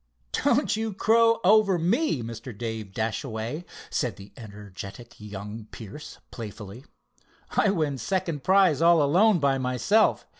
"Don't 0.31 0.75
you 0.75 0.93
crow 0.95 1.39
over 1.43 1.77
me, 1.77 2.23
Mr. 2.23 2.57
Dave 2.57 2.91
Dashaway," 2.91 3.63
said 3.91 4.15
the 4.15 4.33
energetic 4.35 5.13
young 5.19 5.67
Pierce, 5.69 6.17
playfully. 6.31 6.85
"I 7.51 7.69
win 7.69 7.99
second 7.99 8.43
prize, 8.43 8.81
all 8.81 9.03
alone 9.03 9.37
by 9.37 9.59
myself. 9.59 10.25